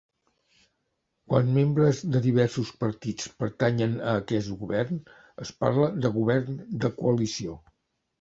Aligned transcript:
Quan 1.33 1.49
membres 1.57 1.99
de 2.15 2.21
diversos 2.23 2.71
partits 2.83 3.27
pertanyen 3.43 3.93
a 4.13 4.15
aquest 4.21 4.49
govern, 4.63 4.97
es 5.45 5.53
parla 5.65 5.91
de 6.07 6.11
govern 6.17 6.57
de 6.85 6.91
coalició. 7.03 7.59